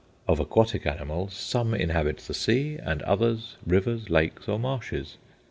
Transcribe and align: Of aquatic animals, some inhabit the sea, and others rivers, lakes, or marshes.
Of 0.27 0.39
aquatic 0.39 0.87
animals, 0.87 1.35
some 1.35 1.75
inhabit 1.75 2.17
the 2.17 2.33
sea, 2.33 2.75
and 2.81 3.03
others 3.03 3.57
rivers, 3.67 4.09
lakes, 4.09 4.47
or 4.47 4.57
marshes. 4.57 5.17